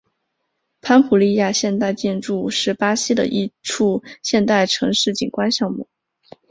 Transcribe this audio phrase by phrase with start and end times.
[0.81, 5.87] 潘普利亚现代建筑是巴西的一处现代城市景观项目。